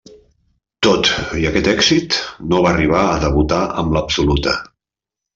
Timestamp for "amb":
3.83-3.93